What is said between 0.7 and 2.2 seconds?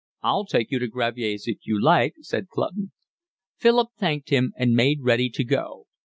you to Gravier's if you like,"